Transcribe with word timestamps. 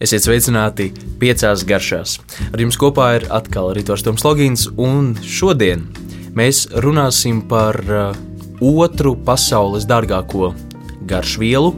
Esiet 0.00 0.24
sveicināti 0.24 0.86
piecās 1.20 1.60
garšās. 1.68 2.14
Ar 2.54 2.62
jums 2.62 2.78
kopā 2.80 3.10
ir 3.18 3.26
atkal 3.36 3.74
Rītors 3.76 4.00
Toms 4.00 4.22
Logins, 4.24 4.62
un 4.80 5.10
šodien 5.20 5.82
mēs 6.32 6.62
runāsim 6.80 7.42
par 7.50 7.76
uh, 7.84 8.16
otru 8.64 9.12
pasaules 9.26 9.84
dārgāko 9.84 10.54
garšvielu, 11.10 11.74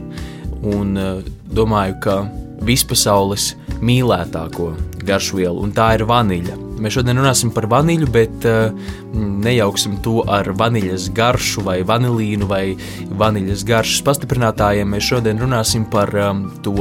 un 0.71 0.95
uh, 0.95 1.19
domāju, 1.51 1.97
ka 2.05 2.15
vispasaules 2.63 3.49
mīlētāko 3.83 4.69
garšvielu, 5.03 5.59
un 5.59 5.75
tā 5.75 5.89
ir 5.97 6.07
vaniļa. 6.07 6.55
Mēs 6.79 6.95
šodien 6.95 7.19
runāsim 7.19 7.51
par 7.51 7.67
vaniļu, 7.75 8.07
bet 8.15 8.47
uh, 8.47 8.71
nejauksim 9.13 9.97
to 10.03 10.21
ar 10.29 10.49
vaniļas 10.57 11.09
garšu, 11.15 11.63
vai 11.67 11.77
vanilīnu, 11.87 12.47
vai 12.49 12.75
vaniļas 13.13 13.63
garšas 13.67 14.03
pastiprinātājiem. 14.07 14.89
Mēs 14.89 15.09
šodien 15.11 15.41
runāsim 15.41 15.85
par 15.89 16.11
um, 16.17 16.45
to 16.65 16.73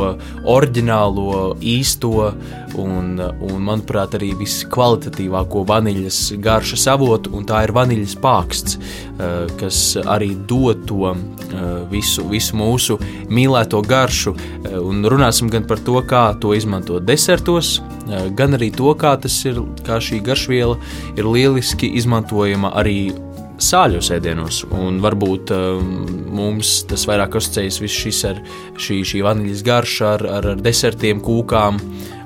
oriģinālo, 0.48 1.56
īsto 1.60 2.32
un, 2.80 3.14
un, 3.20 3.56
manuprāt, 3.62 4.16
arī 4.18 4.32
viskvalitatīvāko 4.40 5.64
vaniļas 5.68 6.20
garšas 6.42 6.88
avotu, 6.92 7.34
un 7.36 7.46
tā 7.48 7.62
ir 7.66 7.74
vaniļas 7.76 8.16
pārksts, 8.22 8.78
uh, 8.78 9.46
kas 9.60 9.82
arī 10.02 10.32
dod 10.48 10.86
to 10.88 11.12
uh, 11.12 11.16
visu, 11.92 12.24
visu 12.30 12.58
mūsu 12.58 12.98
mīlēto 13.32 13.82
garšu. 13.86 14.34
Uh, 14.34 14.78
un 14.80 15.04
runāsim 15.04 15.52
gan 15.52 15.68
par 15.68 15.82
to, 15.84 15.98
kā 16.08 16.30
to 16.40 16.56
izmantot 16.56 17.04
desertos, 17.04 17.76
uh, 17.80 18.28
gan 18.36 18.56
arī 18.58 18.72
to, 18.74 18.94
kā 18.96 19.16
ir. 19.20 19.62
Kā 19.82 19.98
šī 20.02 20.20
garšviela 20.24 20.76
ir 21.18 21.26
lieliski 21.26 21.88
izmantojama 22.22 22.72
arī 22.78 23.12
sāļos 23.62 24.10
ēdienos. 24.16 24.64
Varbūt 25.02 25.52
um, 25.54 26.06
mums 26.34 26.84
tas 26.88 27.04
vairāk 27.06 27.36
asociējas 27.38 27.80
viss 27.82 28.00
šis 28.02 28.24
ar 28.26 28.40
šī, 28.78 29.02
šī 29.04 29.22
vaniļas 29.22 29.62
garša, 29.62 30.14
ar, 30.16 30.26
ar, 30.38 30.48
ar 30.54 30.62
desertiem, 30.62 31.20
kūkām 31.22 31.78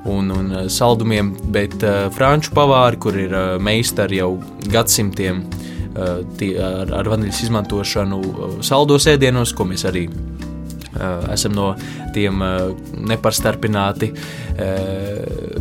un, 0.06 0.30
un 0.30 0.52
uh, 0.52 0.69
saldumiem, 0.69 1.34
bet 1.52 1.77
uh, 1.82 2.09
franču 2.14 2.55
pavāri, 2.56 3.00
kur 3.00 3.17
ir 3.17 3.34
uh, 3.34 3.58
meistari 3.61 4.20
jau 4.20 4.39
gadsimtiem 4.70 5.42
uh, 5.44 6.22
tie, 6.39 6.55
ar, 6.56 6.94
ar 7.02 7.12
vaniļas 7.12 7.42
izmantošanu 7.48 8.22
uh, 8.22 8.56
saldos 8.64 9.08
ēdienos, 9.12 9.55
ko 9.56 9.69
mēs 9.69 9.86
arī 9.89 10.08
esam 11.28 11.52
no 11.52 11.74
tiem 12.14 12.41
neparstarpināti 13.05 14.06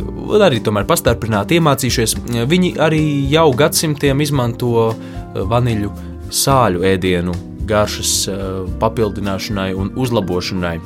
un 0.00 0.15
arī 0.34 0.60
tomēr 0.64 0.86
pastarpināti 0.88 1.60
iemācījušies, 1.60 2.16
viņi 2.50 2.74
arī 2.82 3.02
jau 3.30 3.50
gadsimtiem 3.56 4.22
izmanto 4.24 4.90
eh, 4.90 5.42
vaniļu 5.46 5.92
sāļu 6.34 6.84
ēdienu 6.86 7.34
garšas 7.66 8.12
eh, 8.30 8.44
papildināšanai 8.82 9.72
un 9.78 9.92
uzlabošanai. 9.98 10.76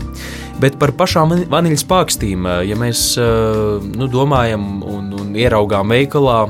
Bet 0.61 0.77
par 0.81 0.93
pašām 0.97 1.33
vaniļas 1.53 1.87
pārkstīm, 1.89 2.49
eh, 2.49 2.65
ja 2.71 2.79
mēs 2.81 3.05
nu, 3.19 4.09
domājam 4.13 4.83
un, 4.87 5.13
un 5.21 5.37
ieraugām 5.39 5.95
veikalā, 5.97 6.43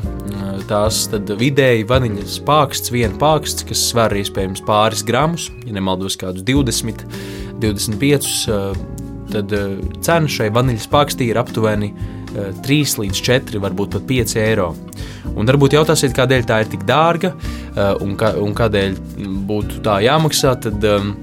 tās 0.71 1.09
vidēji 1.11 1.83
vaniļas 1.89 2.37
pārksts, 2.47 2.93
viena 2.95 3.17
pārksts, 3.19 3.65
kas 3.67 3.81
sver 3.91 4.13
iespējams 4.21 4.63
pāris 4.63 5.03
gramus, 5.03 5.49
ja 5.67 5.75
nemaldos 5.75 6.15
kādus 6.21 6.45
20, 6.47 7.03
25, 7.59 8.29
tad 9.33 9.55
cena 10.07 10.31
šai 10.31 10.47
vaniļas 10.55 10.87
pārkstī 10.93 11.33
ir 11.33 11.41
aptuveni 11.43 11.91
3 12.35 12.99
līdz 13.03 13.23
4, 13.27 13.61
varbūt 13.63 13.97
pat 13.97 14.07
5 14.09 14.37
eiro. 14.43 14.71
Un 15.35 15.49
varbūt 15.49 15.77
jautāsiet, 15.77 16.15
kādēļ 16.17 16.47
tā 16.49 16.61
ir 16.63 16.71
tik 16.73 16.87
dārga 16.89 17.33
eh, 17.35 17.93
un, 18.03 18.17
kā, 18.19 18.33
un 18.41 18.55
kādēļ 18.57 18.97
būtu 19.49 19.83
tā 19.87 20.01
jāmaksā. 20.05 20.57
Tad, 20.67 20.87
um, 20.87 21.15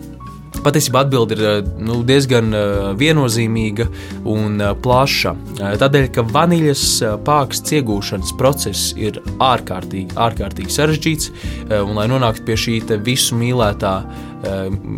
Patiesībā 0.65 1.03
atbilde 1.05 1.37
ir 1.37 1.43
eh, 1.47 1.57
nu, 1.83 1.99
diezgan 2.07 2.53
viennozīmīga 2.99 3.87
un 4.27 4.61
plaša. 4.83 5.33
Tādēļ, 5.81 6.07
ka 6.15 6.25
vaniļas 6.27 6.85
pārišķis 7.27 7.77
iegūšanas 7.79 8.33
process 8.39 8.93
ir 8.99 9.21
ārkārtīgi, 9.43 10.17
ārkārtīgi 10.27 10.73
sarežģīts, 10.73 11.31
un 11.81 11.93
lai 11.97 12.07
nonāktu 12.11 12.47
pie 12.47 12.57
šī 12.59 12.79
visu 13.05 13.37
mīlētā 13.37 13.93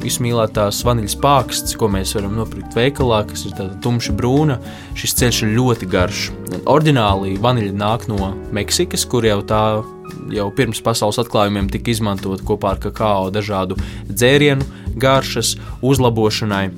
vismīlētās 0.03 0.81
vaniļas 0.85 1.15
pārišķis, 1.23 1.75
ko 1.79 1.89
mēs 1.91 2.15
varam 2.17 2.35
nopirkt 2.39 2.75
veikalā, 2.75 3.21
kas 3.29 3.45
ir 3.47 3.55
tāda 3.57 3.77
tumša 3.83 4.15
brūna. 4.17 4.59
Šis 4.99 5.15
ceļš 5.19 5.43
ir 5.45 5.55
ļoti 5.55 5.89
garš. 5.89 6.25
Orģināli 6.69 7.37
vaniļa 7.41 7.77
nāk 7.79 8.09
no 8.11 8.33
Meksikas, 8.55 9.07
kur 9.09 9.27
jau 9.27 9.39
tā 9.47 9.63
jau 10.35 10.47
pirms 10.55 10.81
pasaules 10.85 11.19
atklājumiem 11.21 11.69
tika 11.73 11.93
izmantot 11.93 12.43
kopā 12.45 12.75
ar 12.75 12.81
kakao 12.83 13.29
dažādu 13.33 13.79
dzērienu 14.09 14.65
garšas 14.99 15.55
uzlabošanai. 15.85 16.69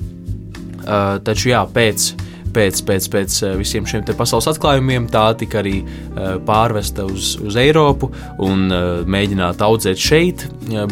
Uh, 0.82 1.18
taču 1.22 1.52
jā, 1.52 1.62
pēc 1.70 2.12
pēc, 2.52 2.82
pēc, 2.88 3.08
pēc 3.12 3.36
eh, 3.46 3.54
visiem 3.60 3.86
šiem 3.88 4.04
pasaules 4.16 4.48
atklājumiem, 4.52 5.08
tā 5.12 5.24
tika 5.38 5.60
arī 5.62 5.78
uh, 5.82 6.36
pārvesta 6.46 7.06
uz, 7.08 7.34
uz 7.42 7.56
Eiropu 7.60 8.10
un 8.44 8.66
uh, 8.68 9.02
mēģināta 9.08 9.66
audzēt 9.68 10.00
šeit, 10.00 10.46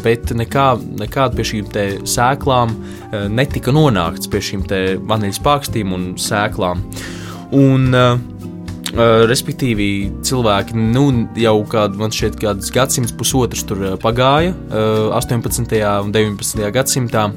bet 0.04 0.32
nekā, 0.36 0.66
nekāda 1.02 1.36
pie 1.36 1.48
šīm 1.52 1.70
sēklām 2.08 2.74
uh, 2.74 3.28
netika 3.32 3.74
nonākts 3.76 4.30
pie 4.30 4.42
šīm 4.50 4.66
vaniļas 5.10 5.42
pārkstīm 5.44 5.96
un 5.96 6.12
sēklām. 6.20 6.84
Un, 7.56 7.88
Uh, 7.90 8.39
respektīvi, 9.30 9.88
cilvēki 10.26 10.78
nu, 10.78 11.06
jau 11.38 11.56
kādu, 11.70 12.00
man 12.02 12.14
šķiet, 12.14 12.38
kādus 12.42 12.72
gadsimtus, 12.74 13.16
pusotrs 13.16 13.66
tur 13.68 13.84
pagāja, 14.02 14.54
uh, 14.70 15.12
18. 15.18 15.76
un 16.04 16.14
19. 16.16 16.64
gadsimtā, 16.74 17.28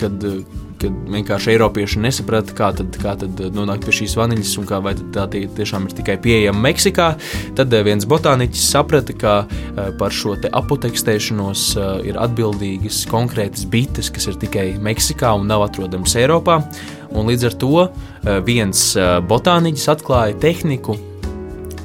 kad 0.00 0.26
kad 0.78 0.94
vienkārši 1.10 1.52
Eiropieši 1.54 2.00
nesaprata, 2.02 2.54
kā 2.56 2.70
tad, 2.78 2.96
kā 3.02 3.14
tad 3.18 3.40
nonākt 3.54 3.86
pie 3.86 3.94
šīs 4.00 4.14
vaniļas 4.18 4.54
un 4.60 4.68
kā 4.68 4.80
vai 4.84 4.94
tā 5.14 5.26
tie, 5.32 5.44
tiešām 5.58 5.88
ir 5.88 5.96
tikai 5.98 6.18
pieejama 6.22 6.62
Meksikā. 6.68 7.08
Tad 7.58 7.74
viens 7.86 8.06
botāniķis 8.08 8.68
saprata, 8.74 9.16
ka 9.18 9.34
par 10.00 10.14
šo 10.14 10.36
apotekstēšanos 10.38 11.64
ir 12.08 12.20
atbildīgas 12.20 13.04
konkrētas 13.10 13.66
bites, 13.70 14.12
kas 14.14 14.30
ir 14.30 14.38
tikai 14.44 14.68
Meksikā 14.82 15.34
un 15.38 15.50
nav 15.50 15.66
atrodamas 15.68 16.16
Eiropā. 16.18 16.60
Un 17.16 17.28
līdz 17.30 17.46
ar 17.48 17.54
to 17.60 17.84
viens 18.44 18.82
botāniķis 19.28 19.86
atklāja 19.94 20.36
tehniku, 20.42 20.98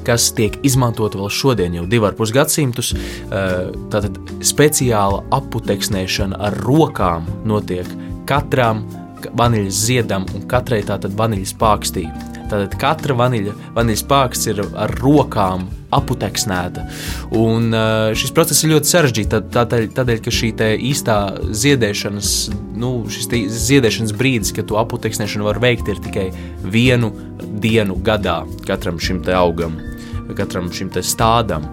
kas 0.04 0.28
tiek 0.36 0.58
izmantota 0.66 1.16
vēl 1.16 1.30
šodien, 1.32 1.78
jau 1.78 1.86
divu 1.88 2.08
ar 2.10 2.16
pus 2.18 2.32
gadsimtus. 2.34 2.92
Tātad 3.30 4.18
speciāla 4.44 5.22
aputeksnēšana 5.32 6.42
ar 6.44 6.58
rokām 6.66 7.30
notiek 7.48 7.88
katram 8.28 8.84
vaniļas 9.24 9.82
ziedam 9.88 10.28
un 10.36 10.44
katrai 10.50 10.82
tātad 10.84 11.16
vaniļas 11.16 11.56
pārkstī. 11.60 12.04
Tātad 12.50 12.76
katra 12.80 13.16
vaniļa, 13.16 13.54
vaniļas 13.76 14.04
pārksts 14.10 14.50
ir 14.52 14.60
ar 14.76 14.92
rokām 15.00 15.68
aputeksnēta. 15.94 16.84
Un 17.38 17.74
šis 18.18 18.32
process 18.34 18.64
ir 18.64 18.74
ļoti 18.74 18.90
sarežģīts, 18.90 19.48
tādēļ, 19.54 19.88
tādēļ 19.96 20.22
ka 20.24 20.34
šī 20.34 20.52
īstā 20.90 21.18
ziedēšanas, 21.62 22.34
nu, 22.80 22.92
šis 23.12 23.30
ziedēšanas 23.68 24.14
brīdis, 24.18 24.54
kad 24.56 24.68
to 24.70 24.78
aputeksnēšanu 24.82 25.48
var 25.48 25.60
veikt, 25.62 25.90
ir 25.90 26.02
tikai 26.04 26.28
vienu 26.64 27.12
dienu 27.62 27.98
gadā 28.04 28.42
katram 28.66 29.00
šim 29.00 29.22
augam, 29.34 29.78
katram 30.36 30.70
šim 30.74 30.92
stādam. 31.00 31.68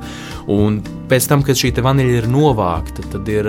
Un 0.52 0.82
pēc 1.10 1.28
tam, 1.30 1.44
kad 1.46 1.58
šī 1.58 1.74
vaniļa 1.84 2.22
ir 2.22 2.30
novākta, 2.32 3.06
tad 3.14 3.30
ir 3.30 3.48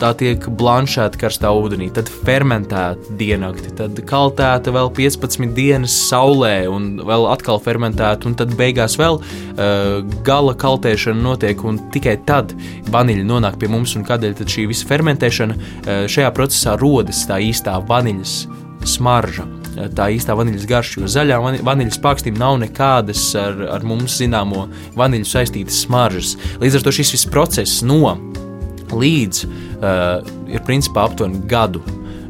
tā 0.00 0.10
tiek 0.16 0.46
blanšēta 0.60 1.20
karstā 1.20 1.50
ūdenī, 1.54 1.90
tad 1.94 2.08
fermentēta 2.10 3.16
diennakti, 3.20 3.72
tad 3.78 4.00
kaltēta 4.08 4.72
vēl 4.74 4.90
15 4.96 5.52
dienas 5.56 5.94
saulē, 6.08 6.64
un 6.70 6.92
vēl 7.06 7.28
atkal 7.30 7.60
fermentēta, 7.62 8.28
un 8.28 8.36
tad 8.38 8.54
beigās 8.58 8.96
vēl 9.00 9.20
uh, 9.20 10.00
gala 10.26 10.56
kaltēšana 10.58 11.20
notiek, 11.24 11.64
un 11.66 11.80
tikai 11.94 12.16
tad 12.28 12.54
vaniļa 12.90 13.28
nonāk 13.28 13.60
pie 13.60 13.70
mums, 13.72 13.96
un 13.98 14.06
kādēļ 14.08 14.40
šī 14.50 14.66
visa 14.70 14.88
fermentēšana 14.90 15.56
uh, 15.56 16.04
šajā 16.10 16.34
procesā 16.36 16.76
rodas 16.80 17.24
tā 17.28 17.40
īstā 17.44 17.76
vaniļas 17.88 18.36
smarža. 18.88 19.46
Uh, 19.46 19.88
tā 19.96 20.10
īstā 20.16 20.34
vaniļas 20.38 20.68
garša, 20.70 21.00
jo 21.02 21.10
zaļā 21.12 21.40
vaniļas 21.66 22.00
pakstīm 22.02 22.38
nav 22.40 22.58
nekādas 22.64 23.30
ar, 23.38 23.66
ar 23.76 23.86
mums 23.86 24.18
zināmo 24.20 24.66
vaniļu 24.98 25.28
saistītas 25.28 25.84
smaržas. 25.86 26.36
Līdz 26.62 26.80
ar 26.80 26.86
to 26.86 26.96
šis 27.00 27.16
viss 27.16 27.30
process 27.30 27.84
no 27.86 28.16
līdz 28.94 29.44
uh, 29.44 30.32
ir 30.50 30.64
principā 30.66 31.06
aptuveni 31.08 31.42
gadu. 31.50 31.82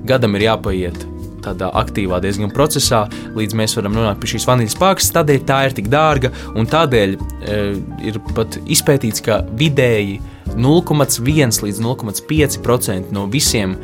Gadam 0.08 0.36
ir 0.38 0.48
jāpaiet 0.48 1.06
tādā 1.44 1.70
aktīvā 1.80 2.20
diezgan 2.22 2.52
procesā, 2.54 3.04
līdz 3.36 3.56
mēs 3.56 3.76
varam 3.78 3.96
nonākt 3.96 4.20
pie 4.22 4.34
šīs 4.34 4.46
vaniļas 4.48 4.76
pārišķis. 4.80 5.14
Tādēļ 5.16 5.46
tā 5.48 5.60
ir 5.66 5.76
tik 5.78 5.88
dārga, 5.92 6.32
un 6.58 6.68
tādēļ 6.70 7.16
e, 7.16 7.62
ir 8.10 8.20
pat 8.36 8.60
izpētīts, 8.66 9.24
ka 9.24 9.40
vidēji 9.60 10.20
0,1 10.56 11.62
līdz 11.64 11.82
0,5% 11.86 13.14
no 13.14 13.26
visiem 13.30 13.76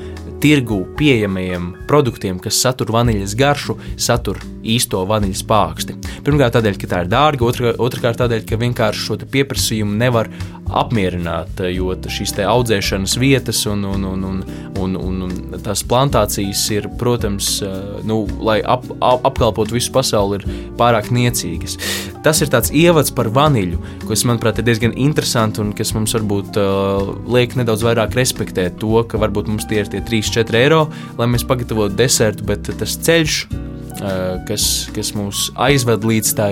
tirgu 0.43 0.82
pieejamajiem 0.99 1.70
produktiem, 1.88 2.38
kas 2.43 2.58
satur 2.61 2.90
vaniļas 2.93 3.34
garšu, 3.38 3.78
satur 3.96 4.40
īsto 4.67 5.00
vaniļas 5.08 5.43
pārišķi. 5.49 5.96
Pirmkārt, 6.26 6.58
tādēļ, 6.58 6.76
ka 6.82 6.90
tā 6.90 7.02
ir 7.05 7.11
dārga, 7.12 7.46
otrā, 7.49 7.73
otrkārt, 7.82 8.20
tādēļ, 8.20 8.44
ka 8.49 8.61
vienkārši 8.61 9.06
šo 9.06 9.17
pieprasījumu 9.32 9.96
nevar 9.96 10.28
apmierināt, 10.67 11.61
jo 11.71 11.95
šīs 11.95 12.35
audzēšanas 12.43 13.17
vietas 13.21 13.63
un, 13.71 13.85
un, 13.87 14.05
un, 14.05 14.25
un, 14.27 14.43
un, 14.83 14.97
un, 14.99 15.23
un 15.27 15.63
tās 15.63 15.85
plantācijas 15.87 16.65
ir, 16.75 16.89
protams, 16.99 17.61
nu, 18.07 18.25
lai 18.43 18.59
ap, 18.65 18.87
ap, 18.99 19.25
apkalpotu 19.31 19.77
visu 19.77 19.93
pasauli, 19.95 20.41
ir 20.41 20.71
pārāk 20.79 21.13
niecīgas. 21.15 21.79
Tas 22.27 22.41
ir 22.43 22.51
tāds 22.51 22.73
ievads 22.75 23.13
par 23.15 23.31
vaniļu, 23.31 23.79
kas, 24.09 24.25
manuprāt, 24.27 24.59
ir 24.59 24.67
diezgan 24.67 24.97
interesants 24.99 25.61
un 25.63 25.71
kas 25.77 25.93
mums 25.95 26.17
varbūt 26.17 26.59
uh, 26.59 27.12
liek 27.31 27.55
nedaudz 27.59 27.85
vairāk 27.87 28.17
respektēt 28.19 28.81
to, 28.83 28.99
ka 29.07 29.21
varbūt 29.23 29.51
mums 29.53 29.69
tie 29.71 29.85
ir 29.85 29.93
tie 29.93 30.03
3-4 30.03 30.59
eiro, 30.59 30.81
lai 31.21 31.31
mēs 31.31 31.47
pagatavotu 31.47 31.95
desertu, 31.99 32.47
bet 32.49 32.73
tas 32.81 32.99
ceļš, 33.07 33.39
uh, 33.47 34.43
kas, 34.49 34.67
kas 34.97 35.15
mūs 35.15 35.51
aizved 35.69 36.07
līdz 36.11 36.35
tai 36.39 36.51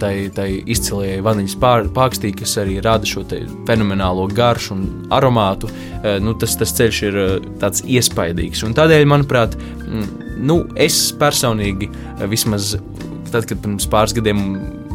tai, 0.00 0.28
tai 0.34 0.48
izcilajai 0.70 1.22
vaniļas 1.24 1.56
pārkstī, 1.94 2.32
kas 2.36 2.56
arī 2.62 2.78
rada 2.84 3.08
šo 3.08 3.24
fenomenālo 3.68 4.26
garšu 4.32 4.74
un 4.76 4.84
aromātu, 5.14 5.70
e, 5.70 6.18
nu, 6.24 6.36
tas, 6.38 6.56
tas 6.60 6.74
ceļš 6.76 7.02
ir 7.08 7.18
e, 7.20 7.26
tāds 7.62 7.84
iespaidīgs. 7.86 8.64
Un 8.66 8.76
tādēļ, 8.76 9.06
manuprāt, 9.10 9.56
nu, 10.38 10.62
es 10.80 11.08
personīgi 11.20 11.90
e, 11.90 12.30
vismaz 12.30 12.74
tad, 13.34 13.48
kad 13.50 13.58
pirms 13.64 13.88
pāris 13.90 14.14
gadiem 14.14 14.42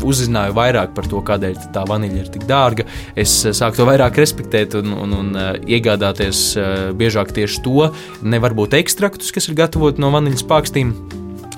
uzzināju 0.05 0.55
vairāk 0.55 0.93
par 0.95 1.09
to, 1.11 1.19
kādēļ 1.27 1.57
tā 1.75 1.83
vaniļa 1.89 2.21
ir 2.21 2.29
tik 2.31 2.45
dārga, 2.47 2.85
es 3.19 3.33
sāku 3.43 3.81
to 3.81 3.87
vairāk 3.89 4.15
respektēt 4.21 4.77
un, 4.79 4.93
un, 4.95 5.15
un 5.17 5.33
iegādāties 5.67 6.53
biežāk 6.95 7.35
tieši 7.35 7.65
to, 7.65 7.89
ne 8.23 8.39
varbūt 8.39 8.79
ekstraktus, 8.79 9.33
kas 9.35 9.51
ir 9.51 9.59
gatavoti 9.59 9.99
no 9.99 10.13
vaniļas 10.15 10.47
pārkstīm 10.47 10.95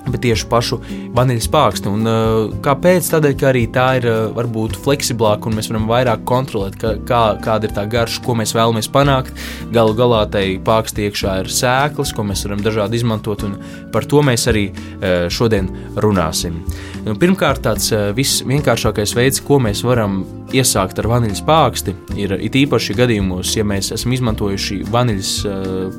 bet 0.08 0.22
tieši 0.26 0.48
pašu 0.50 0.80
vaniļas 1.16 1.50
pārakstu. 1.54 1.94
Un, 1.94 2.08
uh, 2.10 2.56
kāpēc? 2.66 3.10
Tādēļ, 3.14 3.36
ka 3.40 3.50
arī 3.52 3.66
tā 3.74 3.88
ir 4.00 4.08
uh, 4.10 4.20
varbūt 4.36 4.80
fleksiblāka 4.86 5.50
un 5.50 5.58
mēs 5.60 5.72
varam 5.72 5.88
vairāk 5.90 6.24
kontrolēt, 6.30 6.78
ka, 6.82 6.96
kā, 7.08 7.24
kāda 7.44 7.70
ir 7.70 7.76
tā 7.78 7.86
garša, 7.92 8.24
ko 8.26 8.38
mēs 8.40 8.56
vēlamies 8.58 8.90
panākt. 8.94 9.36
Galu 9.74 9.98
galā 9.98 10.24
tai 10.32 10.46
pārakstī 10.64 11.10
iekšā 11.10 11.42
ir 11.44 11.52
sēklas, 11.54 12.16
ko 12.16 12.26
mēs 12.28 12.46
varam 12.48 12.64
dažādi 12.66 13.02
izmantot, 13.02 13.46
un 13.48 13.60
par 13.94 14.08
to 14.10 14.24
mēs 14.26 14.48
arī 14.52 14.70
uh, 14.72 15.28
šodien 15.32 15.70
runāsim. 16.02 16.62
Nu, 17.02 17.16
pirmkārt, 17.18 17.64
tāds 17.66 17.88
visvienkāršākais 18.18 19.16
veids, 19.18 19.42
ko 19.42 19.58
mēs 19.64 19.82
varam 19.88 20.22
iesākt 20.52 21.00
ar 21.00 21.08
vaniļas 21.08 21.42
pāraksti, 21.48 21.96
ir 22.20 22.36
it 22.44 22.58
īpaši 22.60 22.98
gadījumos, 23.00 23.56
ja 23.56 23.64
mēs 23.66 23.94
esam 23.96 24.12
izmantojuši 24.14 24.82
vaniļas 24.92 25.32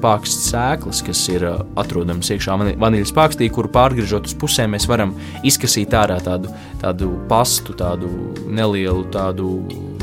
pārakstu 0.04 0.44
sēklas, 0.52 1.00
kas 1.06 1.25
ir 1.32 1.46
atrodamas 1.49 2.31
iekšā 2.34 2.58
vaniļas 2.78 3.14
pārakstī, 3.16 3.49
kuru 3.50 3.72
pārgriezt 3.72 4.02
pagriežot 4.02 4.26
uz 4.26 4.34
pusēm, 4.34 4.72
mēs 4.75 4.88
varam 4.90 5.12
izkasīt 5.46 5.93
ārā 5.94 6.19
tādu, 6.22 6.50
tādu 6.81 7.10
pastu, 7.31 7.75
tādu 7.78 8.08
nelielu, 8.50 9.05
tādu, 9.14 9.50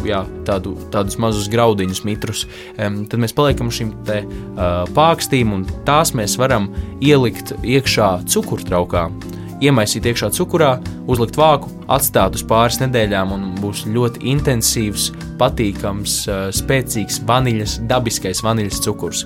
jā, 0.07 0.23
tādu, 0.47 0.75
tādus 0.93 1.19
mazus 1.19 1.49
graudiņus, 1.51 2.03
mitrus. 2.07 2.45
Um, 2.77 3.03
tad 3.09 3.19
mēs 3.19 3.35
paliekam 3.35 3.71
šim 3.73 3.91
te 4.07 4.21
uh, 4.23 4.85
pākstīm, 4.95 5.51
un 5.57 5.67
tās 5.87 6.13
mēs 6.15 6.37
varam 6.39 6.71
ielikt 7.01 7.53
iekšā 7.59 8.13
cukurtraukā. 8.29 9.09
Iemaisīt 9.59 10.05
iekšā 10.07 10.29
cukurā, 10.37 10.77
uzlikt 11.11 11.35
vāku, 11.35 11.67
atstāt 11.91 12.37
uz 12.37 12.45
pāris 12.47 12.79
nedēļām, 12.79 13.33
un 13.35 13.47
būs 13.59 13.83
ļoti 13.91 14.23
intensīvs, 14.31 15.09
patīkams, 15.39 16.15
spēcīgs 16.55 17.19
vaniļas, 17.27 17.79
dabiskais 17.89 18.43
vaniļas 18.45 18.83
cukurs. 18.85 19.25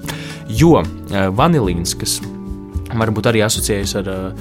Jo 0.50 0.82
vanilīns, 1.38 1.94
kas 1.98 2.18
varbūt 3.00 3.30
arī 3.32 3.44
asociējas 3.46 3.96
ar 4.02 4.10
uh, 4.14 4.32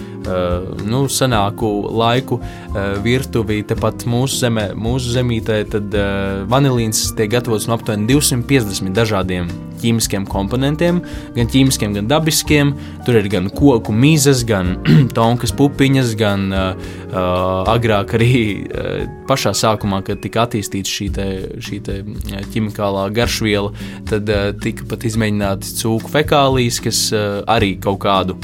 nu, 0.87 1.05
senāku 1.13 1.73
laiku 1.93 2.39
uh, 2.41 2.79
virtuvi. 3.05 3.63
Tepat 3.69 4.07
mūsu, 4.11 4.41
zemē, 4.45 4.71
mūsu 4.79 5.13
zemītē 5.17 5.63
tad, 5.73 5.95
vanilīns 6.51 7.11
tiek 7.17 7.31
gatavots 7.33 7.69
no 7.69 7.77
aptuveni 7.79 8.09
250 8.11 8.93
dažādiem 8.97 9.51
ķīmiskiem 9.83 10.27
komponentiem, 10.31 11.01
gan 11.37 11.51
ķīmiskiem, 11.51 11.97
gan 11.97 12.11
dabiskiem. 12.11 12.73
Tur 13.07 13.19
ir 13.19 13.29
gan 13.33 13.49
koku 13.53 13.95
mizas, 13.95 14.45
gan 14.49 14.77
tonkas 15.17 15.55
pupiņas, 15.59 16.15
gan 16.21 16.49
uh, 16.55 16.73
agrāk 17.73 18.17
arī 18.19 18.35
uh, 18.63 19.22
pašā 19.33 19.55
sākumā, 19.57 20.03
kad 20.07 20.21
tika 20.23 20.47
attīstīta 20.47 20.93
šī, 20.93 21.11
te, 21.17 21.29
šī 21.65 21.83
te 21.87 22.01
ķimikālā 22.53 23.09
garšviela, 23.17 23.73
tad 24.11 24.33
uh, 24.33 24.51
tika 24.63 24.89
pat 24.91 25.07
izmēģināti 25.09 25.77
cūku 25.81 26.13
fekālijas, 26.13 26.83
kas 26.85 27.07
uh, 27.17 27.41
arī 27.51 27.77
kaut 27.83 28.03
kādu 28.05 28.41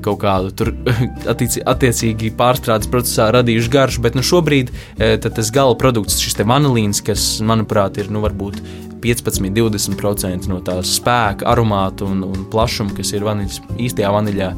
kaut 0.00 0.20
kādu 0.22 0.52
tur 0.56 0.70
attiecīgi 1.72 2.30
pārstrādes 2.38 2.88
procesā 2.88 3.26
radījuši 3.34 3.72
garšu, 3.74 4.04
bet 4.04 4.14
nu, 4.16 4.22
šobrīd 4.24 4.70
tas 4.96 5.50
gala 5.52 5.74
produkts, 5.76 6.20
šis 6.22 6.38
vanilīns, 6.46 7.02
kas 7.04 7.26
manuprāt 7.44 7.98
ir 8.00 8.08
nu, 8.14 8.22
varbūt 8.24 8.62
15-20% 9.02 10.48
no 10.48 10.62
tās 10.64 10.94
spēka, 10.98 11.46
aromāta 11.52 12.06
un, 12.08 12.24
un 12.26 12.46
plašuma, 12.50 12.94
kas 12.96 13.12
ir 13.12 13.26
vaniļas, 13.28 13.60
īstajā 13.88 14.14
vaniļā, 14.14 14.48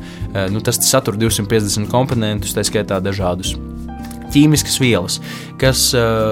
nu, 0.55 0.63
tas 0.65 0.81
satur 0.87 1.19
250 1.21 1.91
komponentus, 1.91 2.55
tā 2.55 2.65
skaitā 2.67 3.01
dažādus 3.05 3.57
ķīmiskas 4.35 4.81
vielas, 4.83 5.21
kas, 5.61 5.91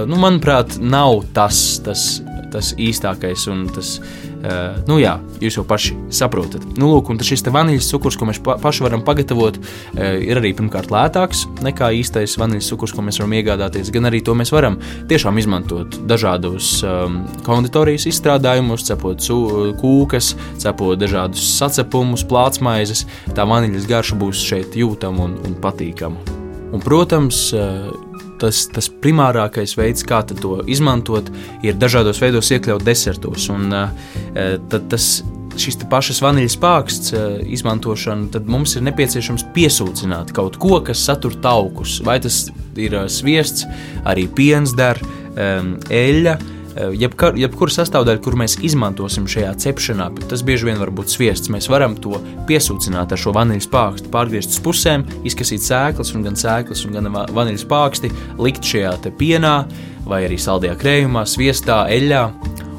nu, 0.09 0.21
manuprāt, 0.21 0.79
nav 0.81 1.23
tas, 1.37 1.61
tas, 1.85 2.09
tas 2.53 2.73
īstākais 2.81 3.49
un 3.53 3.67
tas 3.75 3.97
Uh, 4.39 4.77
nu, 4.87 5.01
jā, 5.03 5.17
jūs 5.43 5.57
jau 5.59 5.65
paši 5.67 5.97
saprotat. 6.15 6.63
Nu, 6.79 6.93
lūk, 6.93 7.09
un 7.11 7.19
šis 7.19 7.43
vaniļas 7.43 7.89
cukurs, 7.91 8.15
ko 8.15 8.29
mēs 8.29 8.39
pa 8.47 8.55
paši 8.63 8.85
varam 8.85 9.03
pagatavot, 9.03 9.59
uh, 9.59 10.15
ir 10.23 10.39
arī 10.39 10.53
pirmkārt 10.55 10.93
lētāks 10.95 11.43
nekā 11.67 11.91
īstais 11.99 12.37
vaniļas 12.39 12.71
cukurs, 12.71 12.95
ko 12.95 13.03
mēs 13.03 13.19
varam 13.19 13.35
iegādāties. 13.35 13.91
Gan 13.95 14.07
arī 14.07 14.23
to 14.23 14.39
mēs 14.39 14.55
varam 14.55 14.79
tiešām 15.11 15.43
izmantot 15.43 15.99
dažādos 16.07 16.71
um, 16.87 17.25
konditorijas 17.43 18.07
izstrādājumos, 18.13 18.87
cepot 18.87 19.27
kūkas, 19.83 20.37
cepot 20.63 21.03
dažādus 21.03 21.43
sacepumus, 21.59 22.23
plātsmaizes. 22.31 23.09
Tā 23.35 23.43
vaniļas 23.43 23.91
garša 23.91 24.23
būs 24.23 24.47
šeit 24.53 24.79
jūtama 24.79 25.27
un, 25.27 25.41
un 25.49 25.59
patīkama. 25.59 26.47
Un, 26.69 26.83
protams, 26.85 27.49
tas, 28.41 28.63
tas 28.75 28.91
primārākais 29.03 29.75
veids, 29.79 30.05
kā 30.07 30.21
to 30.29 30.59
izmantot, 30.69 31.31
ir 31.65 31.79
dažādos 31.81 32.21
veidos 32.23 32.53
iekļaut 32.55 32.85
desertos. 32.87 33.49
Un, 33.53 33.73
tad 34.35 34.89
tas 34.93 35.09
šīs 35.59 35.81
pašas 35.91 36.21
vaniļas 36.23 36.59
pāraksts 36.63 37.15
izmantošana, 37.57 38.29
tad 38.35 38.51
mums 38.51 38.77
ir 38.79 38.85
nepieciešams 38.87 39.49
piesūcināt 39.57 40.31
kaut 40.37 40.61
ko, 40.63 40.79
kas 40.85 41.03
satur 41.09 41.35
taukus. 41.43 41.99
Vai 42.07 42.19
tas 42.23 42.47
ir 42.79 42.95
sviests, 43.11 43.67
arī 44.07 44.29
piens 44.31 44.77
der, 44.79 45.01
eļļa 45.35 46.39
Eh, 46.79 46.93
jebka, 46.95 47.33
jebkura 47.35 47.73
sastāvdaļa, 47.75 48.21
kur 48.23 48.37
mēs 48.39 48.55
izmantosim 48.63 49.25
šajā 49.31 49.51
cepšanā, 49.65 50.13
tas 50.31 50.45
bieži 50.47 50.69
vien 50.69 50.79
var 50.79 50.93
būt 50.95 51.11
sviests. 51.11 51.51
Mēs 51.51 51.67
varam 51.73 51.97
to 51.99 52.21
piesūcināt 52.47 53.15
ar 53.15 53.19
šo 53.19 53.33
vaniļas 53.35 53.67
pārakstu, 53.73 54.13
pārgriezt 54.15 54.55
uz 54.55 54.61
pusēm, 54.63 55.07
izkasīt 55.27 55.65
sēklas, 55.65 56.15
un 56.15 56.29
gan 56.29 56.39
sēklas, 56.39 56.85
un 56.87 56.95
gan 56.95 57.11
vaniļas 57.35 57.67
pāraksti, 57.67 58.13
likt 58.39 58.71
šajā 58.71 58.95
pienā 59.19 59.57
vai 60.07 60.23
arī 60.29 60.39
saldajā 60.39 60.79
krējumā, 60.79 61.27
sviestā, 61.27 61.83
eļļā. 61.99 62.23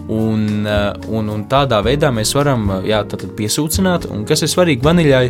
Un, 0.10 0.66
eh, 0.66 1.12
un, 1.12 1.28
un 1.36 1.44
tādā 1.52 1.84
veidā 1.84 2.08
mēs 2.16 2.32
varam 2.40 2.70
eh, 2.80 2.92
jā, 2.94 3.04
piesūcināt, 3.04 4.08
un 4.14 4.24
kas 4.26 4.48
ir 4.48 4.56
svarīgi 4.56 4.86
vaniļai, 4.86 5.26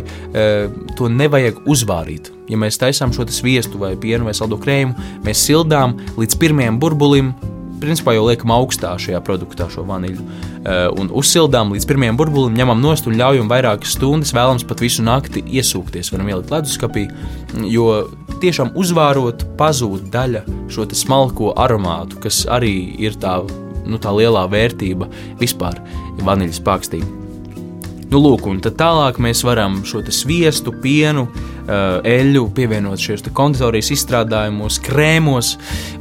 to 0.96 1.10
nevajag 1.10 1.64
uzvārīt. 1.66 2.30
Ja 2.48 2.58
mēs 2.60 2.78
taisām 2.78 3.10
šo 3.12 3.26
sviestu 3.26 3.82
vai 3.82 3.96
pienu 3.98 4.30
vai 4.30 4.34
saldo 4.38 4.62
krējumu, 4.62 4.94
mēs 5.26 5.42
sildām 5.50 5.98
līdz 6.16 6.38
pirmajam 6.38 6.78
burbulim, 6.78 7.34
principā 7.82 8.14
jau 8.16 8.24
liekam 8.28 8.52
augstā 8.54 8.92
šajā 9.00 9.20
produktā 9.26 9.68
šo 9.72 9.84
vaniļu. 9.88 10.24
Uh, 10.60 10.86
un 11.00 11.10
uzsildām 11.16 11.72
līdz 11.74 11.88
pirmajam 11.88 12.18
burbulim, 12.20 12.56
ņemam 12.58 12.82
nost 12.82 13.08
un 13.08 13.16
ļaujam 13.20 13.50
vairākas 13.50 13.96
stundas, 13.96 14.34
vēlams 14.36 14.66
pat 14.68 14.82
visu 14.84 15.04
nakti 15.06 15.42
iesūkties. 15.44 16.12
Varam 16.14 16.32
ielikt 16.32 16.52
leduskapī, 16.54 17.06
jo 17.70 17.86
tiešām 18.42 18.74
uzvārot, 18.78 19.46
pazūd 19.60 20.10
daļa 20.12 20.44
šo 20.72 20.88
smalko 20.96 21.54
aromātu, 21.60 22.20
kas 22.24 22.44
arī 22.50 22.74
ir 23.00 23.16
tā, 23.20 23.40
nu, 23.86 24.00
tā 24.00 24.12
lielā 24.16 24.46
vērtība 24.52 25.08
vispār 25.40 25.80
vaniļas 26.24 26.62
pakstī. 26.64 27.02
Nu, 28.10 28.18
lūk, 28.18 28.42
un 28.50 28.58
tālāk 28.58 29.20
mēs 29.22 29.44
varam 29.46 29.76
šo 29.86 30.00
sviestu, 30.10 30.72
pienu, 30.82 31.28
eh, 31.70 32.00
eļļu 32.10 32.40
pievienot 32.56 32.98
šajos 32.98 33.28
konditorijas 33.30 33.92
izstrādājumos, 33.94 34.80
krēmos. 34.82 35.52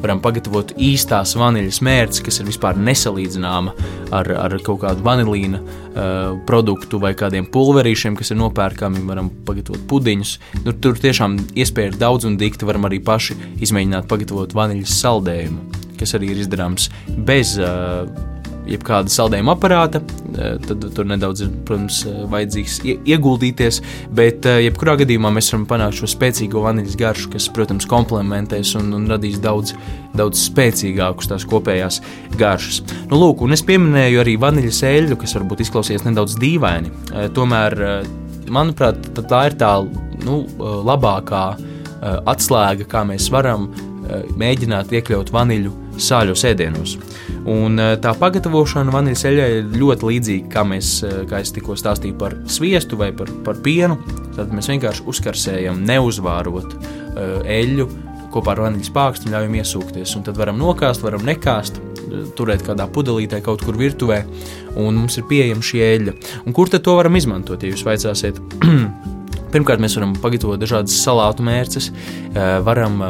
Varam 0.02 0.18
pagatavot 0.20 0.74
īstās 0.74 1.36
vaniļas 1.38 1.80
mērķis, 1.86 2.24
kas 2.26 2.40
ir 2.40 2.48
vispār 2.50 2.80
nesalīdzināma 2.82 3.76
ar, 4.12 4.32
ar 4.32 4.58
kaut 4.66 4.82
kādu 4.82 5.06
vanilīna 5.06 5.60
uh, 5.62 6.40
produktu 6.48 6.98
vai 6.98 7.14
kādiem 7.14 7.46
pulverīšiem, 7.46 8.18
kas 8.18 8.32
ir 8.32 8.40
nopērkami. 8.42 9.06
Varam 9.06 9.30
pagatavot 9.46 9.86
pudiņus. 9.92 10.34
Nu, 10.66 10.74
tur 10.74 10.98
tiešām 10.98 11.38
iespēja 11.54 11.94
ir 11.94 12.02
daudz 12.02 12.26
un 12.26 12.40
dikti. 12.42 12.66
Varam 12.66 12.90
arī 12.90 13.04
paši 13.06 13.38
izmēģināt 13.62 14.10
pagatavot 14.10 14.58
vaniļas 14.58 14.98
saldējumu, 15.04 15.86
kas 16.02 16.18
arī 16.18 16.34
ir 16.34 16.44
izdarāms 16.48 16.90
bez. 17.22 17.60
Uh, 17.62 18.29
jebkāda 18.70 19.12
saldējuma 19.12 19.56
aparāta. 19.58 20.02
Tad 20.66 20.86
tur 20.96 21.08
nedaudz 21.10 21.44
ir, 21.46 21.52
protams, 21.68 22.02
vajadzīgs 22.32 22.78
ieguldīties, 23.10 23.82
bet 24.16 24.46
jebkurā 24.46 24.96
gadījumā 25.02 25.32
mēs 25.36 25.52
varam 25.54 25.66
panākt 25.70 26.00
šo 26.00 26.10
spēcīgo 26.14 26.64
vaniļas 26.66 26.98
garšu, 27.00 27.32
kas, 27.34 27.50
protams, 27.56 27.88
komplementēs 27.90 28.76
un, 28.80 28.94
un 28.98 29.08
radīs 29.10 29.40
daudz, 29.44 29.74
daudz 30.18 30.46
spēcīgākus 30.50 31.32
tās 31.32 31.48
kopējās 31.50 32.02
garšas. 32.40 32.84
Nu, 33.10 33.20
lūk, 33.20 33.44
un 33.46 33.58
es 33.58 33.66
pieminēju 33.66 34.24
arī 34.24 34.38
vaniļas 34.42 34.84
eļļu, 34.92 35.20
kas 35.20 35.36
varbūt 35.40 35.66
izklausīsies 35.66 36.06
nedaudz 36.08 36.38
dīvaini. 36.40 36.94
Tomēr, 37.36 37.78
manuprāt, 38.54 39.12
tā 39.20 39.44
ir 39.50 39.60
tā 39.60 39.74
nu, 40.26 40.44
labākā 40.88 41.46
atslēga, 42.00 42.88
kā 42.88 43.04
mēs 43.08 43.28
varam 43.34 43.68
mēģināt 44.40 44.94
iekļaut 44.96 45.32
vaniļu 45.34 45.74
sāļos 46.00 46.46
ēdienos. 46.50 46.96
Un 47.50 47.80
eh, 47.80 47.96
tā 48.02 48.14
pagatavošana 48.20 48.94
vaniļas 48.94 49.26
eļļai 49.30 49.48
ir 49.56 49.72
ļoti 49.80 50.10
līdzīga, 50.10 50.52
kā 50.54 50.66
mēs, 50.68 50.92
eh, 51.08 51.18
kā 51.30 51.42
es 51.44 51.54
tikko 51.56 51.78
stāstīju 51.80 52.18
par 52.20 52.36
sviestu 52.52 53.00
vai 53.00 53.12
par, 53.16 53.32
par 53.46 53.60
pienu. 53.66 54.00
Tad 54.36 54.54
mēs 54.56 54.70
vienkārši 54.72 55.06
uzkarsējam, 55.10 55.84
neuzvārot 55.88 56.76
eh, 56.76 57.60
eļļu 57.60 57.90
kopā 58.34 58.54
ar 58.54 58.66
vaniļas 58.68 58.92
pāri 58.94 59.26
un 59.26 59.34
ļaujam 59.34 59.60
iesūkties. 59.62 60.16
Un 60.20 60.26
tad 60.28 60.38
varam 60.38 60.60
nokāst, 60.62 61.02
varam 61.02 61.24
nekāst, 61.26 61.80
turēt 62.38 62.62
kādā 62.66 62.86
pudelītē 62.90 63.40
kaut 63.46 63.64
kur 63.66 63.78
virtuvē, 63.78 64.20
un 64.78 64.98
mums 64.98 65.18
ir 65.18 65.26
pieejama 65.30 65.66
šī 65.66 65.82
eļļa. 65.86 66.18
Un 66.46 66.54
kur 66.58 66.70
tad 66.70 66.86
to 66.86 66.94
varam 66.98 67.18
izmantot, 67.18 67.64
ja 67.66 67.74
jūs 67.74 67.86
vaicāsiet? 67.88 68.38
Pirmkārt, 69.54 69.82
mēs 69.82 69.98
varam 69.98 70.14
pagatavot 70.22 70.62
dažādas 70.62 70.94
salātu 71.02 71.42
mērces, 71.46 71.90
varam 72.66 73.02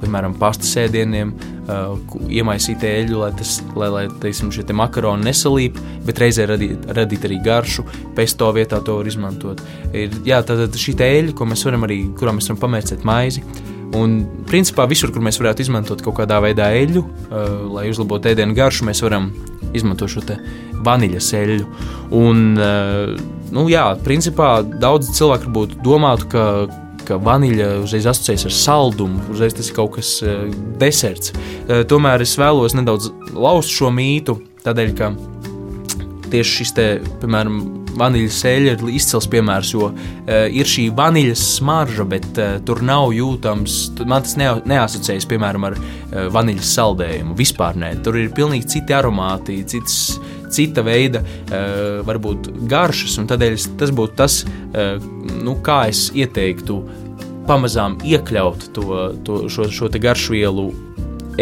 piemēram, 0.00 0.34
pastas 0.40 0.72
ēdieniem, 0.84 1.32
uh, 1.66 2.16
iemaisīt 2.32 2.84
eļļu, 2.86 3.20
lai, 3.22 3.30
tas, 3.38 3.58
lai, 3.78 3.88
lai 3.92 4.04
teiksim, 4.22 4.50
šie 4.54 4.66
te 4.66 4.76
makaroni 4.76 5.28
nesalīp, 5.28 5.78
bet 6.06 6.20
reizē 6.22 6.48
radīt, 6.50 6.88
radīt 6.96 7.26
arī 7.28 7.40
garšu. 7.44 7.86
Pesto 8.16 8.50
vietā 8.56 8.80
to 8.84 8.98
var 9.00 9.08
izmantot. 9.10 9.62
Ir, 9.92 10.14
jā, 10.26 10.42
tad 10.46 10.76
šī 10.76 10.96
eļļa, 10.96 11.36
ko 11.36 11.48
mēs 11.48 11.64
varam 11.68 11.88
arī, 11.88 12.02
kurā 12.18 12.36
mēs 12.36 12.50
varam 12.50 12.62
pamērcēt 12.66 13.06
maizi. 13.08 13.44
Un, 13.96 14.18
principā, 14.50 14.84
visur, 14.90 15.12
kur 15.14 15.22
mēs 15.24 15.38
varētu 15.40 15.62
izmantot 15.62 16.02
kaut 16.04 16.18
kādā 16.18 16.40
veidā 16.42 16.68
eļļu, 16.74 17.02
uh, 17.02 17.44
lai 17.76 17.86
uzlabotu 17.92 18.32
ēdienu 18.32 18.56
garšu, 18.56 18.88
mēs 18.88 19.02
varam 19.04 19.30
izmantot 19.76 20.10
šo 20.10 20.24
vaniļas 20.86 21.28
eļļu. 21.38 21.68
Un, 22.16 22.42
uh, 22.58 23.14
nu, 23.54 23.68
jā, 23.72 23.86
principā, 24.04 24.58
daudz 24.82 25.12
cilvēku 25.16 25.48
varbūt 25.48 25.78
domātu, 25.86 26.28
ka 26.34 26.44
ka 27.06 27.20
vaniļa 27.22 27.70
uzreiz 27.84 28.08
asociējas 28.10 28.48
ar 28.48 28.56
saldumu, 28.56 29.22
uzreiz 29.32 29.56
tas 29.56 29.70
ir 29.70 29.78
kaut 29.78 29.96
kas 29.98 30.16
uh, 30.24 30.44
deserts. 30.80 31.32
Uh, 31.32 31.82
tomēr 31.88 32.24
es 32.24 32.36
vēlos 32.40 32.76
nedaudz 32.76 33.10
lauzt 33.34 33.72
šo 33.72 33.92
mītu, 33.94 34.38
tādēļ, 34.66 34.94
ka 34.98 35.12
tieši 36.30 36.60
šis 36.60 36.76
te, 36.76 36.86
piemēram, 37.22 37.60
vaniļas 37.96 38.38
eļļa 38.50 38.72
ir 38.74 38.84
izcils 38.96 39.28
piemērs, 39.32 39.72
jo 39.74 39.88
uh, 39.88 39.96
ir 40.52 40.68
šī 40.68 40.88
vaniļas 40.96 41.44
smarža, 41.56 42.06
bet 42.08 42.28
uh, 42.36 42.56
tur 42.66 42.82
nav 42.84 43.12
jūtams, 43.16 43.78
man 44.04 44.26
tas 44.26 44.36
ne, 44.40 44.50
neasociējas, 44.68 45.28
piemēram, 45.30 45.68
ar 45.70 45.78
uh, 45.78 46.26
vaniļas 46.34 46.72
saldējumu. 46.78 47.36
Vispār 47.38 47.78
nē, 47.80 47.94
tur 48.06 48.18
ir 48.20 48.32
pilnīgi 48.36 48.76
citi 48.76 48.96
aromāti, 48.96 49.62
cits 49.68 50.18
cita 50.52 50.84
veida, 50.86 51.22
uh, 51.22 52.04
varbūt 52.06 52.52
garšas, 52.70 53.18
un 53.20 53.30
tādēļ 53.30 53.58
tas 53.80 53.92
būtu 53.94 54.18
tas, 54.18 54.42
uh, 54.44 54.96
nu, 55.42 55.58
kā 55.64 55.86
es 55.90 56.08
ieteiktu 56.14 56.80
pamazām 57.46 57.96
iekļaut 58.04 58.70
to, 58.74 59.00
to, 59.26 59.40
šo, 59.52 59.70
šo 59.70 59.90
garšvielu 59.92 60.66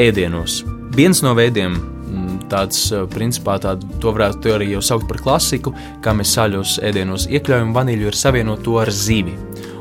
ēdienos. 0.00 0.62
Viens 0.94 1.22
no 1.24 1.34
veidiem, 1.34 1.74
mm, 1.74 2.44
tāds, 2.52 2.86
eh, 2.92 3.06
principā, 3.10 3.56
tādu, 3.62 3.88
to 4.00 4.12
varētu 4.14 4.52
arī 4.54 4.70
jau 4.74 4.82
saukt 4.82 5.08
par 5.08 5.18
klasiku, 5.18 5.74
kā 6.02 6.14
mēs 6.14 6.34
sāļos 6.36 6.78
ēdienos 6.84 7.26
iekļaujam 7.30 7.74
vaniļu, 7.74 8.10
ir 8.10 8.18
savienot 8.18 8.62
to 8.62 8.78
ar 8.78 8.90
zivi. 8.90 9.34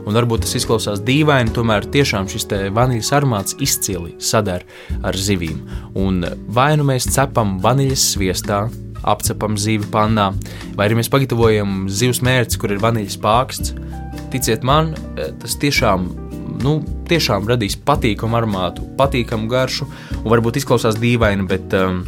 Un 0.03 0.13
varbūt 0.13 0.44
tas 0.44 0.56
izklausās 0.56 1.00
dīvaini, 1.00 1.53
tomēr 1.56 1.86
tiešām 1.88 2.27
šis 2.27 2.48
vaniļas 2.75 3.12
aromāts 3.15 3.56
izcili 3.60 4.15
sadar 4.20 4.63
ar 5.01 5.13
zivīm. 5.13 5.62
Un 5.96 6.25
vai 6.48 6.75
nu 6.75 6.84
mēs 6.84 7.08
cepam 7.08 7.60
vaniļas 7.63 8.03
sviestā, 8.15 8.70
apcepam 9.03 9.57
zivi 9.60 9.88
pannā, 9.91 10.31
vai 10.77 10.88
arī 10.88 11.00
mēs 11.00 11.12
pagatavojam 11.13 11.86
zivs 11.91 12.24
mērci, 12.25 12.60
kur 12.62 12.74
ir 12.74 12.83
vaniļas 12.83 13.19
pārksts. 13.24 13.75
Ticiet 14.33 14.63
man, 14.65 14.93
eh, 15.17 15.31
tas 15.41 15.57
tiešām, 15.62 16.10
nu, 16.63 16.79
tiešām 17.10 17.48
radīs 17.50 17.75
patīkamu 17.75 18.39
aromātu, 18.39 18.86
patīkamu 18.98 19.50
garšu, 19.51 19.88
un 20.24 20.29
varbūt 20.31 20.62
izklausās 20.62 20.98
dīvaini, 21.01 21.48
bet 21.48 21.74
um, 21.77 22.03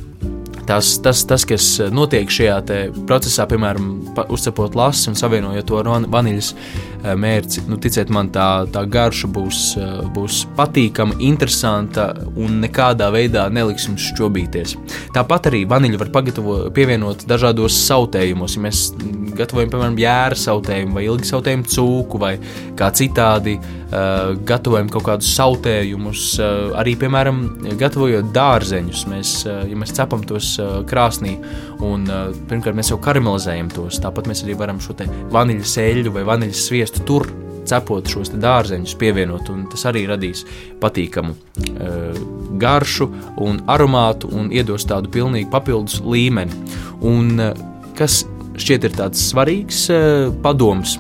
Tas, 0.66 0.96
tas, 1.04 1.22
tas, 1.30 1.46
kas 1.46 1.66
notiek 1.94 2.32
šajā 2.32 2.58
procesā, 3.06 3.46
piemēram, 3.50 3.92
uzcepot 4.34 4.76
lasi 4.78 5.12
un 5.12 5.18
savienojot 5.20 5.68
to 5.70 5.78
ar 5.78 5.90
vaniļas 6.12 6.52
eh, 6.56 7.12
mērci, 7.20 7.66
nu, 7.70 7.78
ticiet 7.82 8.10
man, 8.14 8.32
tā, 8.34 8.66
tā 8.74 8.86
garša 8.90 9.30
būs, 9.36 9.62
eh, 9.78 9.94
būs 10.16 10.42
patīkama, 10.58 11.20
interesanta 11.26 12.10
un 12.34 12.60
nekādā 12.64 13.12
veidā 13.14 13.46
neliks 13.54 13.86
jums 13.90 14.10
šķobīties. 14.12 14.76
Tāpat 15.16 15.52
arī 15.52 15.66
vaniļu 15.70 16.02
var 16.02 16.14
pagatavot, 16.18 16.72
pievienot 16.76 17.28
dažādos 17.30 17.78
sautējumos. 17.86 18.58
Ja 18.58 18.66
mēs 18.66 18.88
gatavojam, 19.38 19.72
piemēram, 19.74 20.00
jēra 20.02 20.40
sautējumu 20.40 20.98
vai 20.98 21.06
ilgi 21.08 21.30
sautējumu 21.30 21.70
cūku 21.76 22.22
vai 22.22 22.34
kā 22.80 22.90
citādi 22.96 23.56
uh, 23.60 24.34
gatavojam 24.48 24.90
kaut 24.94 25.08
kādus 25.10 25.32
sautējumus, 25.38 26.26
uh, 26.40 26.76
arī, 26.82 26.96
piemēram, 27.02 27.42
gatavojot 27.80 28.34
dārzeņus. 28.36 29.06
Mēs, 29.12 29.38
uh, 29.48 29.64
ja 29.70 29.80
mēs 29.80 29.96
cepam 29.98 30.26
tos 30.28 30.56
uh, 30.62 30.82
krāsnī. 30.90 31.38
Un, 31.86 32.06
uh, 32.10 32.30
pirmkārt, 32.50 32.78
mēs 32.78 32.94
jau 32.94 33.00
karamelizējam 33.04 33.72
tos. 33.76 34.02
Tāpat 34.04 34.30
mēs 34.32 34.46
arī 34.46 34.58
varam 34.60 34.84
šo 34.84 34.98
vaniļas 35.36 35.80
eļļu 35.86 36.16
vai 36.16 36.28
vaniļas 36.28 36.68
sviestu 36.70 37.04
tur 37.08 37.28
cepot 37.66 38.10
šos 38.10 38.32
dārzeņus, 38.42 38.96
pievienot, 39.00 39.50
un 39.54 39.66
tas 39.72 39.86
arī 39.90 40.06
radīs 40.10 40.46
patīkamu 40.82 41.34
uh, 41.34 42.20
garšu 42.62 43.10
un 43.46 43.62
aromātu 43.72 44.32
un 44.36 44.52
iedos 44.54 44.88
tādu 44.90 45.12
pilnīgi 45.14 45.50
papildus 45.54 46.02
līmeni. 46.06 46.66
Un, 47.06 47.34
uh, 47.40 47.54
kas 47.98 48.24
šķiet 48.62 48.90
ir 48.90 48.96
tāds 48.98 49.26
svarīgs 49.32 49.86
uh, 49.94 50.30
padoms, 50.44 50.98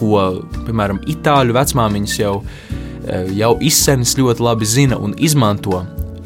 ko, 0.00 0.20
piemēram, 0.66 1.02
itāļu 1.10 1.56
vecmāmiņas 1.56 2.18
jau, 2.20 2.36
uh, 2.42 3.34
jau 3.34 3.56
izsenis 3.64 4.16
ļoti 4.18 4.48
labi 4.48 4.68
zina 4.68 5.00
un 5.02 5.16
izmanto, 5.18 5.82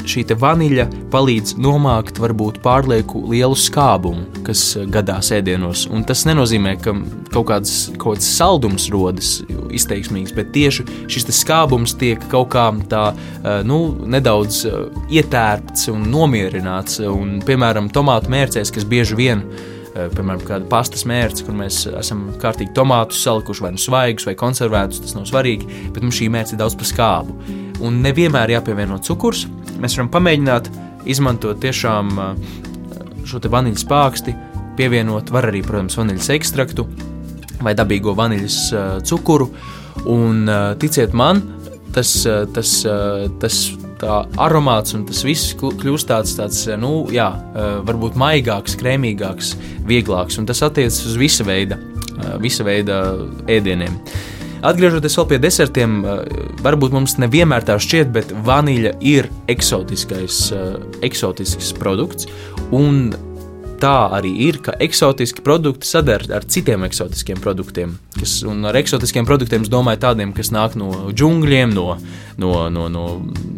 šī 0.06 0.24
vaniļa 0.38 0.86
palīdz 1.10 1.56
nomākt 1.60 2.20
varbūt 2.22 2.60
pārlieku 2.64 3.22
lielu 3.30 3.56
skābumu, 3.58 4.42
kas 4.46 4.62
eh, 4.78 4.86
gadās 4.92 5.32
ēdienos. 5.34 5.86
Un 5.92 6.06
tas 6.06 6.24
nenozīmē, 6.28 6.76
ka 6.82 6.94
kaut 7.34 7.48
kāds, 7.50 7.74
kaut 7.96 8.18
kāds 8.18 8.30
saldums 8.38 8.88
rodas 8.94 9.36
izteiksmīgs, 9.74 10.34
bet 10.36 10.52
tieši 10.54 10.86
šis 11.12 11.30
skābums 11.40 11.96
tiek 11.98 12.22
kaut 12.32 12.52
kā 12.54 12.68
tā 12.90 13.06
eh, 13.12 13.62
nu, 13.66 13.80
nedaudz 14.06 14.64
eh, 14.68 14.82
ietērpts 15.20 15.90
un 15.94 16.10
nomierināts. 16.12 17.00
Un, 17.06 17.40
piemēram, 17.46 17.90
tomātu 17.94 18.32
mērcēs, 18.32 18.74
kas 18.74 18.86
bieži 18.88 19.18
vien 19.18 19.42
ir 19.42 19.75
piemēram, 20.14 20.42
kāda 20.46 20.68
pastas 20.70 21.06
mērce, 21.08 21.44
kur 21.46 21.56
mēs 21.56 21.84
esam 21.96 22.26
kārtīgi 22.42 22.74
tomātus 22.76 23.22
salikuši 23.24 23.64
vai 23.64 23.72
nu 23.74 23.80
svaigus 23.80 24.26
vai 24.28 24.36
konservētus, 24.38 25.02
tas 25.04 25.16
nav 25.16 25.26
svarīgi, 25.30 25.68
bet 25.94 26.04
mums 26.04 26.18
šī 26.18 26.28
mērce 26.32 26.54
ir 26.54 26.60
daudz 26.62 26.76
par 26.78 26.90
skābu. 26.90 27.36
Un 27.86 28.00
nevienmēr 28.04 28.54
jāpievieno 28.56 28.98
cukurs, 29.04 29.46
mēs 29.80 29.96
varam 29.98 30.12
pamēģināt 30.14 30.70
izmantot 31.08 31.60
tiešām 31.62 32.12
šo 33.26 33.40
vaniļas 33.52 33.86
pāksti, 33.88 34.36
pievienot 34.76 35.32
var 35.34 35.48
arī, 35.50 35.62
protams, 35.66 35.96
vaniļas 35.98 36.30
ekstraktu 36.36 36.86
vai 37.64 37.74
dabīgo 37.76 38.14
vaniļas 38.16 38.60
cukuru. 39.08 39.48
Un 40.12 40.44
ticiet 40.80 41.16
man, 41.16 41.40
tas, 41.96 42.12
tas, 42.54 42.72
tas 43.40 43.60
tā 44.00 44.22
aromāts 44.42 44.96
un 44.96 45.06
tas 45.08 45.22
viss 45.26 45.54
kļūst 45.56 46.10
tāds, 46.10 46.36
tāds 46.38 46.62
nu, 46.80 47.06
jā, 47.14 47.30
varbūt 47.88 48.18
maigāks, 48.20 48.76
krēmīgāks, 48.80 49.54
vieglāks. 49.88 50.40
Un 50.40 50.48
tas 50.48 50.62
attiecas 50.66 51.02
uz 51.08 51.16
visa 51.20 51.46
veida, 51.46 51.78
visa 52.42 52.66
veida 52.66 53.02
ēdieniem. 53.48 54.00
Atgriežoties 54.66 55.16
pie 55.28 55.38
desertiem, 55.38 56.00
eh, 56.04 56.22
varbūt 56.64 56.94
mums 56.94 57.16
nevienmēr 57.20 57.64
tā 57.64 57.76
šķiet, 57.78 58.12
bet 58.12 58.32
vaniļa 58.46 58.96
ir 59.00 59.28
eksotiskais, 59.48 60.52
eh, 60.52 60.78
eksotisks 61.02 61.72
produkts. 61.72 62.26
Un 62.72 63.14
tā 63.80 63.94
arī 64.16 64.32
ir, 64.48 64.60
ka 64.64 64.74
eksotiski 64.82 65.42
produkti 65.44 65.88
sadara 65.88 66.38
ar 66.38 66.46
citiem 66.48 66.84
eksotiskiem 66.86 67.40
produktiem. 67.42 67.96
Kas, 68.16 68.38
un 68.48 68.64
ar 68.68 68.76
eksotiskiem 68.78 69.26
produktiem 69.28 69.66
es 69.66 69.72
domāju 69.72 70.00
tādiem, 70.06 70.32
kas 70.36 70.52
nāk 70.54 70.76
no 70.80 71.10
džungļiem, 71.12 71.74
no, 71.76 71.96
no, 72.40 72.52
no, 72.72 72.86
no 72.92 73.04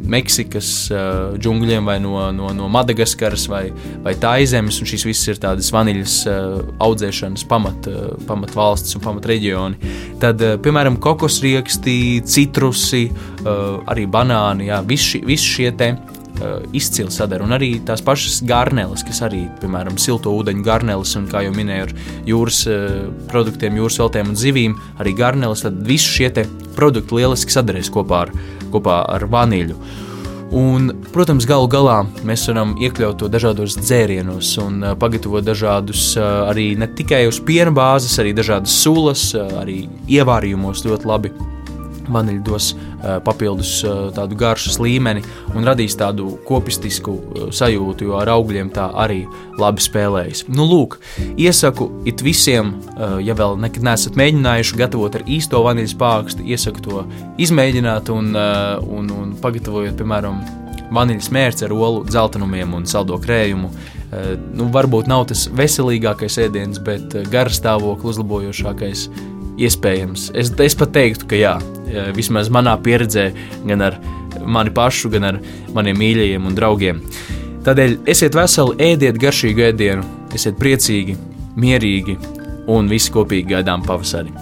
Meksikas 0.08 0.70
uh, 0.90 1.36
džungļiem 1.36 1.88
vai 1.88 1.98
no, 2.00 2.14
no, 2.32 2.50
no 2.56 2.68
Madagaskaras 2.72 3.44
vai, 3.52 3.66
vai 4.04 4.14
Taizemes. 4.18 4.80
Šīs 4.88 5.04
visas 5.04 5.34
ir 5.34 5.40
tādas 5.42 5.68
vaniļas 5.74 6.18
uh, 6.30 6.60
audzēšanas 6.84 7.44
pamat, 7.48 7.90
uh, 7.92 8.12
pamat 8.28 8.54
valstis 8.56 8.96
un 8.98 9.04
pamat 9.04 9.28
reģioni. 9.28 9.94
Tad, 10.22 10.44
uh, 10.44 10.56
piemēram, 10.64 10.96
kokosrieksti, 11.04 11.98
citrusi, 12.26 13.08
uh, 13.08 13.82
arī 13.88 14.08
banāni, 14.10 14.72
jā, 14.72 14.80
visi, 14.88 15.20
visi 15.26 15.58
šie 15.58 15.74
te 15.78 15.92
izcili 16.72 17.12
sadara. 17.12 17.44
Un 17.44 17.54
arī 17.56 17.70
tās 17.86 18.02
pašas 18.04 18.40
garneles, 18.46 19.04
kas 19.06 19.22
arī, 19.26 19.44
piemēram, 19.62 19.98
silto 20.00 20.32
ūdeņu 20.38 20.64
garneles, 20.66 21.14
un 21.18 21.28
kā 21.30 21.44
jau 21.46 21.54
minēju, 21.56 21.88
ar 21.88 21.94
jūras 22.28 22.64
uh, 22.70 22.98
produktiem, 23.30 23.78
jūras 23.80 24.00
veltēm 24.02 24.32
un 24.32 24.38
zivīm, 24.38 24.76
arī 25.02 25.14
garneles, 25.18 25.64
tad 25.66 25.80
visi 25.86 26.18
šie 26.18 26.46
produkti 26.76 27.18
lieliski 27.18 27.54
sadarbojas 27.54 27.90
kopā 27.94 28.26
ar, 28.26 28.36
kopā 28.72 29.00
ar 29.16 29.26
vaniļu. 29.30 29.78
Un, 30.58 30.88
protams, 31.12 31.44
galu 31.44 31.68
galā 31.68 31.98
mēs 32.24 32.46
varam 32.48 32.72
iekļaut 32.80 33.18
to 33.20 33.28
dažādos 33.28 33.76
dzērienos 33.82 34.54
un 34.64 34.80
uh, 34.80 34.94
pagatavot 34.96 35.44
dažādus 35.44 36.14
arī 36.20 36.70
ne 36.80 36.88
tikai 36.88 37.26
uz 37.28 37.42
piena 37.44 37.74
bāzes, 37.74 38.16
arī 38.22 38.32
dažādas 38.36 38.80
sulas, 38.80 39.30
arī 39.36 39.82
ievārījumos 40.08 40.86
ļoti 40.88 41.10
labi 41.10 41.34
Vaniļa 42.08 42.42
dos 42.46 42.70
uh, 42.74 43.18
papildus 43.24 43.78
uh, 43.84 44.08
tādu 44.16 44.38
garšas 44.38 44.78
līmeni 44.82 45.24
un 45.54 45.66
radīs 45.68 45.96
tādu 45.98 46.36
kopistisku 46.48 47.14
uh, 47.14 47.48
sajūtu, 47.54 48.08
jo 48.08 48.18
ar 48.20 48.32
augļiem 48.32 48.72
tā 48.74 48.88
arī 48.98 49.22
labi 49.58 49.82
spēlējas. 49.84 50.44
Nu, 50.48 50.66
lūk, 50.68 50.98
iesaku 51.36 51.88
it 52.08 52.22
visiem, 52.22 52.76
ja 53.24 53.34
vēl 53.34 53.56
nekad 53.58 53.84
neesat 53.86 54.16
mēģinājuši 54.18 54.78
gatavot 54.78 55.18
ar 55.18 55.24
īsto 55.26 55.60
vaniļas 55.64 55.94
pārakstu, 55.98 56.46
iesaku 56.46 56.84
to 56.84 57.02
izmēģināt 57.42 58.12
un, 58.14 58.30
un, 58.36 59.10
un 59.14 59.32
pagatavojot, 59.42 59.96
piemēram, 59.98 60.38
vaniļas 60.94 61.30
mērci 61.34 61.66
ar 61.66 61.74
olu, 61.74 62.04
dzeltenumiem 62.08 62.76
un 62.78 62.86
saldo 62.88 63.18
krējumu. 63.22 63.70
Nu, 64.56 64.68
varbūt 64.72 65.10
nav 65.10 65.26
tas 65.32 65.48
veselīgākais 65.52 66.38
ēdiens, 66.46 66.80
bet 66.84 67.18
garas 67.32 67.58
stāvokli 67.60 68.12
uzlabojošākais 68.12 69.08
iespējams. 69.58 70.30
Es, 70.38 70.52
es 70.64 70.76
pat 70.78 70.92
teiktu, 70.94 71.28
ka 71.30 71.38
jā, 71.38 71.56
vismaz 72.16 72.50
manā 72.52 72.76
pieredzē, 72.82 73.28
gan 73.66 73.84
ar 73.88 73.98
mani 74.44 74.72
pašu, 74.74 75.10
gan 75.12 75.26
ar 75.32 75.40
maniem 75.74 75.98
mīļajiem 75.98 76.48
un 76.48 76.56
draugiem. 76.56 77.02
Tādēļ 77.66 77.98
esiet 78.08 78.36
veseli, 78.38 78.76
ēdiet 78.92 79.18
garšīgu 79.20 79.64
ēdienu, 79.70 80.04
esiet 80.34 80.58
priecīgi, 80.60 81.16
mierīgi 81.58 82.16
un 82.70 82.88
visi 82.90 83.12
kopīgi 83.12 83.54
gaidām 83.54 83.84
pavasari. 83.86 84.32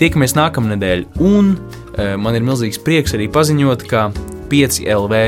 Tiekamies 0.00 0.34
nākamnedēļ, 0.38 1.04
un 1.22 1.52
e, 1.54 2.14
man 2.18 2.38
ir 2.38 2.44
milzīgs 2.46 2.80
prieks 2.82 3.14
arī 3.14 3.28
paziņot, 3.32 3.84
ka 3.90 4.08
5 4.50 4.82
LV 4.96 5.22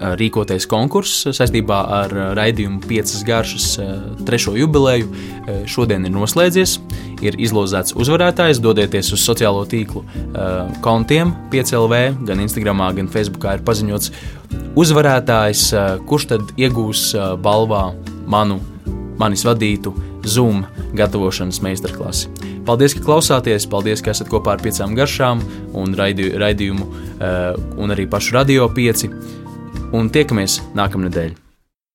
rīkotais 0.00 0.64
konkurss 0.70 1.26
saistībā 1.36 1.78
ar 1.92 2.14
raidījumu 2.38 2.80
Piecas 2.88 3.20
garšas 3.26 3.66
trešo 4.24 4.54
jubileju. 4.56 5.10
Šodien 5.68 6.06
ir 6.08 6.14
noslēdzies, 6.14 6.78
ir 7.20 7.36
izlozēts 7.36 7.92
uzvarētājs. 8.00 8.62
Dodieties 8.64 9.12
uz 9.12 9.20
sociālo 9.24 9.66
tīklu 9.68 10.04
kontiem 10.84 11.34
5LV, 11.52 12.24
gan 12.28 12.44
Instagram, 12.46 12.80
gan 12.96 13.10
Facebook 13.12 13.44
ir 13.50 13.64
paziņots 13.66 14.12
uzvarētājs, 14.80 15.66
kurš 16.08 16.30
tad 16.32 16.54
iegūs 16.56 17.10
balvā 17.44 17.90
manu, 18.30 18.60
manis 19.20 19.44
vadītu 19.44 19.92
Zoom 20.24 20.64
gatavošanas 20.96 21.60
meistarklasi. 21.64 22.28
Paldies, 22.68 22.92
ka 22.94 23.00
klausāties, 23.02 23.64
paldies, 23.72 24.02
ka 24.04 24.12
esat 24.12 24.28
kopā 24.30 24.52
ar 24.54 24.60
piecām 24.62 24.92
garšām 24.94 25.40
un 25.80 25.94
raidījumu, 25.96 26.88
un 27.80 27.94
arī 27.94 28.04
pašu 28.10 28.36
radio 28.36 28.68
pieci 28.72 29.08
un 29.96 30.10
tiekamies 30.12 30.60
nākamnedēļ. 30.78 31.39